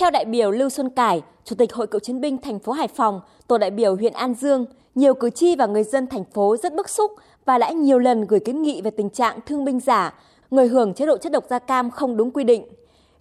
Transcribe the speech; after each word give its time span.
Theo 0.00 0.10
đại 0.10 0.24
biểu 0.24 0.50
Lưu 0.50 0.68
Xuân 0.68 0.90
Cải, 0.90 1.22
Chủ 1.44 1.56
tịch 1.56 1.72
Hội 1.74 1.86
Cựu 1.86 2.00
chiến 2.00 2.20
binh 2.20 2.38
thành 2.38 2.58
phố 2.58 2.72
Hải 2.72 2.88
Phòng, 2.88 3.20
tổ 3.46 3.58
đại 3.58 3.70
biểu 3.70 3.96
huyện 3.96 4.12
An 4.12 4.34
Dương, 4.34 4.66
nhiều 4.94 5.14
cử 5.14 5.30
tri 5.30 5.56
và 5.56 5.66
người 5.66 5.84
dân 5.84 6.06
thành 6.06 6.24
phố 6.24 6.56
rất 6.56 6.74
bức 6.74 6.88
xúc 6.88 7.12
và 7.44 7.58
đã 7.58 7.70
nhiều 7.70 7.98
lần 7.98 8.26
gửi 8.26 8.40
kiến 8.40 8.62
nghị 8.62 8.82
về 8.82 8.90
tình 8.90 9.10
trạng 9.10 9.38
thương 9.46 9.64
binh 9.64 9.80
giả, 9.80 10.14
người 10.50 10.68
hưởng 10.68 10.94
chế 10.94 11.06
độ 11.06 11.16
chất 11.16 11.32
độc 11.32 11.44
da 11.50 11.58
cam 11.58 11.90
không 11.90 12.16
đúng 12.16 12.30
quy 12.30 12.44
định. 12.44 12.64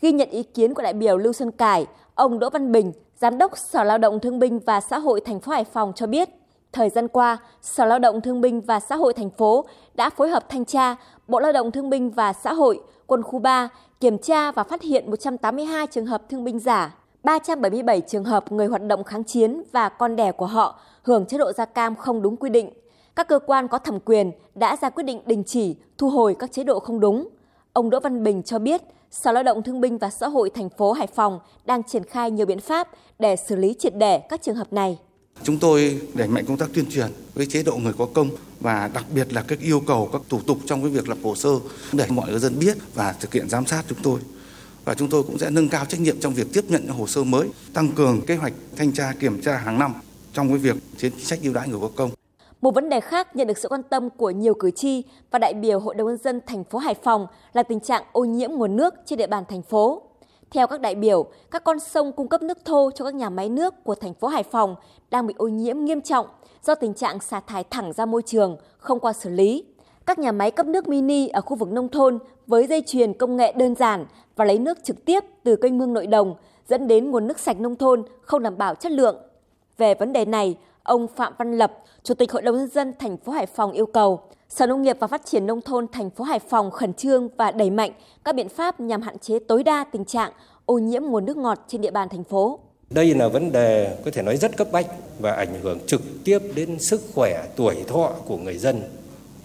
Ghi 0.00 0.12
nhận 0.12 0.30
ý 0.30 0.42
kiến 0.42 0.74
của 0.74 0.82
đại 0.82 0.92
biểu 0.92 1.16
Lưu 1.16 1.32
Xuân 1.32 1.50
Cải, 1.50 1.86
ông 2.14 2.38
Đỗ 2.38 2.50
Văn 2.50 2.72
Bình, 2.72 2.92
Giám 3.16 3.38
đốc 3.38 3.58
Sở 3.58 3.84
Lao 3.84 3.98
động 3.98 4.20
Thương 4.20 4.38
binh 4.38 4.58
và 4.58 4.80
Xã 4.80 4.98
hội 4.98 5.20
thành 5.20 5.40
phố 5.40 5.52
Hải 5.52 5.64
Phòng 5.64 5.92
cho 5.96 6.06
biết, 6.06 6.28
thời 6.72 6.90
gian 6.90 7.08
qua, 7.08 7.38
Sở 7.62 7.84
Lao 7.84 7.98
động 7.98 8.20
Thương 8.20 8.40
binh 8.40 8.60
và 8.60 8.80
Xã 8.80 8.96
hội 8.96 9.12
thành 9.12 9.30
phố 9.30 9.64
đã 9.94 10.10
phối 10.10 10.28
hợp 10.28 10.48
thanh 10.48 10.64
tra 10.64 10.96
Bộ 11.28 11.40
Lao 11.40 11.52
động 11.52 11.70
Thương 11.70 11.90
binh 11.90 12.10
và 12.10 12.32
Xã 12.32 12.52
hội, 12.52 12.80
Quân 13.08 13.22
khu 13.22 13.38
3 13.38 13.68
kiểm 14.00 14.18
tra 14.18 14.52
và 14.52 14.62
phát 14.62 14.82
hiện 14.82 15.10
182 15.10 15.86
trường 15.86 16.06
hợp 16.06 16.22
thương 16.28 16.44
binh 16.44 16.58
giả, 16.58 16.94
377 17.22 18.00
trường 18.00 18.24
hợp 18.24 18.52
người 18.52 18.66
hoạt 18.66 18.82
động 18.82 19.04
kháng 19.04 19.24
chiến 19.24 19.62
và 19.72 19.88
con 19.88 20.16
đẻ 20.16 20.32
của 20.32 20.46
họ 20.46 20.80
hưởng 21.02 21.26
chế 21.26 21.38
độ 21.38 21.52
da 21.52 21.64
cam 21.64 21.96
không 21.96 22.22
đúng 22.22 22.36
quy 22.36 22.50
định. 22.50 22.70
Các 23.16 23.28
cơ 23.28 23.38
quan 23.38 23.68
có 23.68 23.78
thẩm 23.78 24.00
quyền 24.00 24.32
đã 24.54 24.76
ra 24.76 24.90
quyết 24.90 25.04
định 25.04 25.20
đình 25.26 25.44
chỉ, 25.44 25.76
thu 25.98 26.10
hồi 26.10 26.36
các 26.38 26.52
chế 26.52 26.64
độ 26.64 26.80
không 26.80 27.00
đúng. 27.00 27.28
Ông 27.72 27.90
Đỗ 27.90 28.00
Văn 28.00 28.24
Bình 28.24 28.42
cho 28.42 28.58
biết, 28.58 28.82
Sở 29.10 29.32
Lao 29.32 29.42
động 29.42 29.62
Thương 29.62 29.80
binh 29.80 29.98
và 29.98 30.10
Xã 30.10 30.28
hội 30.28 30.50
thành 30.50 30.68
phố 30.68 30.92
Hải 30.92 31.06
Phòng 31.06 31.40
đang 31.64 31.82
triển 31.82 32.04
khai 32.04 32.30
nhiều 32.30 32.46
biện 32.46 32.60
pháp 32.60 32.88
để 33.18 33.36
xử 33.36 33.56
lý 33.56 33.74
triệt 33.78 33.92
để 33.96 34.18
các 34.18 34.42
trường 34.42 34.56
hợp 34.56 34.72
này. 34.72 34.98
Chúng 35.42 35.58
tôi 35.58 36.00
đẩy 36.14 36.28
mạnh 36.28 36.44
công 36.46 36.56
tác 36.56 36.68
tuyên 36.74 36.90
truyền 36.90 37.06
với 37.34 37.46
chế 37.46 37.62
độ 37.62 37.76
người 37.76 37.92
có 37.98 38.06
công 38.14 38.30
và 38.60 38.90
đặc 38.94 39.04
biệt 39.14 39.32
là 39.32 39.42
các 39.42 39.60
yêu 39.60 39.80
cầu 39.86 40.08
các 40.12 40.22
thủ 40.28 40.40
tục 40.46 40.58
trong 40.66 40.82
cái 40.82 40.90
việc 40.90 41.08
lập 41.08 41.18
hồ 41.22 41.34
sơ 41.34 41.50
để 41.92 42.06
mọi 42.08 42.30
người 42.30 42.40
dân 42.40 42.58
biết 42.58 42.76
và 42.94 43.12
thực 43.20 43.32
hiện 43.32 43.48
giám 43.48 43.66
sát 43.66 43.84
chúng 43.88 43.98
tôi. 44.02 44.20
Và 44.84 44.94
chúng 44.94 45.08
tôi 45.08 45.22
cũng 45.22 45.38
sẽ 45.38 45.50
nâng 45.50 45.68
cao 45.68 45.84
trách 45.84 46.00
nhiệm 46.00 46.20
trong 46.20 46.34
việc 46.34 46.46
tiếp 46.52 46.64
nhận 46.68 46.82
những 46.84 46.94
hồ 46.94 47.06
sơ 47.06 47.24
mới, 47.24 47.48
tăng 47.72 47.88
cường 47.92 48.20
kế 48.20 48.36
hoạch 48.36 48.52
thanh 48.76 48.92
tra 48.92 49.12
kiểm 49.20 49.42
tra 49.42 49.56
hàng 49.56 49.78
năm 49.78 49.94
trong 50.32 50.48
cái 50.48 50.58
việc 50.58 50.76
chính 50.96 51.20
sách 51.20 51.38
ưu 51.42 51.52
đãi 51.52 51.68
người 51.68 51.80
có 51.80 51.90
công. 51.96 52.10
Một 52.60 52.74
vấn 52.74 52.88
đề 52.88 53.00
khác 53.00 53.36
nhận 53.36 53.46
được 53.46 53.58
sự 53.58 53.68
quan 53.68 53.82
tâm 53.82 54.10
của 54.10 54.30
nhiều 54.30 54.54
cử 54.54 54.70
tri 54.70 55.02
và 55.30 55.38
đại 55.38 55.54
biểu 55.54 55.80
Hội 55.80 55.94
đồng 55.94 56.08
nhân 56.08 56.18
dân 56.24 56.40
thành 56.46 56.64
phố 56.64 56.78
Hải 56.78 56.94
Phòng 57.04 57.26
là 57.52 57.62
tình 57.62 57.80
trạng 57.80 58.02
ô 58.12 58.24
nhiễm 58.24 58.50
nguồn 58.50 58.76
nước 58.76 58.94
trên 59.06 59.18
địa 59.18 59.26
bàn 59.26 59.44
thành 59.48 59.62
phố. 59.62 60.02
Theo 60.50 60.66
các 60.66 60.80
đại 60.80 60.94
biểu, 60.94 61.26
các 61.50 61.64
con 61.64 61.80
sông 61.80 62.12
cung 62.12 62.28
cấp 62.28 62.42
nước 62.42 62.58
thô 62.64 62.90
cho 62.94 63.04
các 63.04 63.14
nhà 63.14 63.30
máy 63.30 63.48
nước 63.48 63.84
của 63.84 63.94
thành 63.94 64.14
phố 64.14 64.28
Hải 64.28 64.42
Phòng 64.42 64.76
đang 65.10 65.26
bị 65.26 65.34
ô 65.38 65.48
nhiễm 65.48 65.84
nghiêm 65.84 66.00
trọng 66.00 66.26
do 66.62 66.74
tình 66.74 66.94
trạng 66.94 67.20
xả 67.20 67.40
thải 67.40 67.64
thẳng 67.64 67.92
ra 67.92 68.06
môi 68.06 68.22
trường, 68.22 68.56
không 68.78 69.00
qua 69.00 69.12
xử 69.12 69.30
lý. 69.30 69.64
Các 70.06 70.18
nhà 70.18 70.32
máy 70.32 70.50
cấp 70.50 70.66
nước 70.66 70.88
mini 70.88 71.28
ở 71.28 71.40
khu 71.40 71.56
vực 71.56 71.72
nông 71.72 71.88
thôn 71.88 72.18
với 72.46 72.66
dây 72.66 72.82
chuyền 72.86 73.12
công 73.12 73.36
nghệ 73.36 73.52
đơn 73.52 73.74
giản 73.74 74.06
và 74.36 74.44
lấy 74.44 74.58
nước 74.58 74.84
trực 74.84 75.04
tiếp 75.04 75.24
từ 75.44 75.56
kênh 75.56 75.78
mương 75.78 75.92
nội 75.92 76.06
đồng 76.06 76.34
dẫn 76.68 76.86
đến 76.86 77.10
nguồn 77.10 77.26
nước 77.26 77.38
sạch 77.38 77.60
nông 77.60 77.76
thôn 77.76 78.04
không 78.20 78.42
đảm 78.42 78.58
bảo 78.58 78.74
chất 78.74 78.92
lượng. 78.92 79.16
Về 79.78 79.94
vấn 79.94 80.12
đề 80.12 80.24
này, 80.24 80.58
ông 80.82 81.06
Phạm 81.08 81.32
Văn 81.38 81.58
Lập, 81.58 81.72
Chủ 82.02 82.14
tịch 82.14 82.32
Hội 82.32 82.42
đồng 82.42 82.56
nhân 82.56 82.68
dân 82.68 82.92
thành 82.98 83.16
phố 83.16 83.32
Hải 83.32 83.46
Phòng 83.46 83.72
yêu 83.72 83.86
cầu 83.86 84.20
Sở 84.48 84.66
Nông 84.66 84.82
nghiệp 84.82 84.96
và 85.00 85.06
Phát 85.06 85.26
triển 85.26 85.46
nông 85.46 85.60
thôn 85.60 85.86
thành 85.92 86.10
phố 86.10 86.24
Hải 86.24 86.38
Phòng 86.38 86.70
khẩn 86.70 86.94
trương 86.94 87.28
và 87.36 87.50
đẩy 87.50 87.70
mạnh 87.70 87.90
các 88.24 88.34
biện 88.34 88.48
pháp 88.48 88.80
nhằm 88.80 89.02
hạn 89.02 89.18
chế 89.18 89.38
tối 89.38 89.62
đa 89.62 89.84
tình 89.92 90.04
trạng 90.04 90.32
ô 90.66 90.78
nhiễm 90.78 91.02
nguồn 91.02 91.24
nước 91.24 91.36
ngọt 91.36 91.64
trên 91.68 91.80
địa 91.80 91.90
bàn 91.90 92.08
thành 92.08 92.24
phố. 92.24 92.58
Đây 92.90 93.14
là 93.14 93.28
vấn 93.28 93.52
đề 93.52 93.96
có 94.04 94.10
thể 94.10 94.22
nói 94.22 94.36
rất 94.36 94.56
cấp 94.56 94.68
bách 94.72 94.86
và 95.18 95.32
ảnh 95.32 95.60
hưởng 95.62 95.78
trực 95.86 96.02
tiếp 96.24 96.38
đến 96.54 96.78
sức 96.78 97.00
khỏe, 97.14 97.44
tuổi 97.56 97.76
thọ 97.86 98.12
của 98.26 98.36
người 98.36 98.58
dân. 98.58 98.82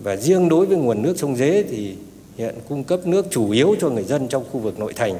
Và 0.00 0.16
riêng 0.16 0.48
đối 0.48 0.66
với 0.66 0.76
nguồn 0.76 1.02
nước 1.02 1.18
sông 1.18 1.36
Dế 1.36 1.64
thì 1.70 1.96
hiện 2.36 2.54
cung 2.68 2.84
cấp 2.84 3.06
nước 3.06 3.26
chủ 3.30 3.50
yếu 3.50 3.74
cho 3.80 3.88
người 3.88 4.04
dân 4.04 4.28
trong 4.28 4.44
khu 4.52 4.60
vực 4.60 4.78
nội 4.78 4.92
thành. 4.92 5.14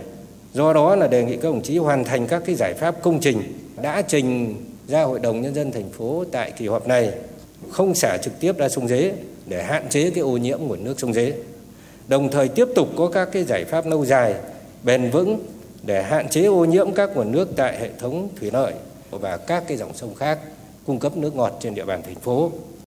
Do 0.52 0.72
đó 0.72 0.96
là 0.96 1.06
đề 1.06 1.24
nghị 1.24 1.36
các 1.36 1.44
đồng 1.44 1.62
chí 1.62 1.78
hoàn 1.78 2.04
thành 2.04 2.26
các 2.26 2.42
cái 2.46 2.54
giải 2.54 2.74
pháp 2.74 3.02
công 3.02 3.20
trình 3.20 3.42
đã 3.82 4.02
trình 4.02 4.56
ra 4.88 5.02
Hội 5.02 5.18
đồng 5.18 5.40
Nhân 5.40 5.54
dân 5.54 5.72
thành 5.72 5.90
phố 5.90 6.24
tại 6.32 6.52
kỳ 6.58 6.68
họp 6.68 6.88
này 6.88 7.12
không 7.70 7.94
xả 7.94 8.18
trực 8.22 8.40
tiếp 8.40 8.58
ra 8.58 8.68
sông 8.68 8.88
Dế 8.88 9.14
để 9.50 9.62
hạn 9.62 9.88
chế 9.88 10.10
cái 10.10 10.20
ô 10.22 10.36
nhiễm 10.36 10.58
nguồn 10.60 10.84
nước 10.84 11.00
sông 11.00 11.12
Dế. 11.12 11.32
Đồng 12.08 12.30
thời 12.30 12.48
tiếp 12.48 12.68
tục 12.74 12.88
có 12.96 13.08
các 13.08 13.28
cái 13.32 13.44
giải 13.44 13.64
pháp 13.64 13.86
lâu 13.86 14.04
dài, 14.04 14.34
bền 14.82 15.10
vững 15.10 15.40
để 15.82 16.02
hạn 16.02 16.28
chế 16.28 16.44
ô 16.44 16.64
nhiễm 16.64 16.92
các 16.92 17.10
nguồn 17.14 17.32
nước 17.32 17.48
tại 17.56 17.78
hệ 17.80 17.90
thống 17.98 18.28
thủy 18.40 18.50
lợi 18.52 18.72
và 19.10 19.36
các 19.36 19.64
cái 19.68 19.76
dòng 19.76 19.94
sông 19.94 20.14
khác 20.14 20.38
cung 20.86 20.98
cấp 20.98 21.16
nước 21.16 21.36
ngọt 21.36 21.58
trên 21.60 21.74
địa 21.74 21.84
bàn 21.84 22.02
thành 22.02 22.14
phố. 22.14 22.52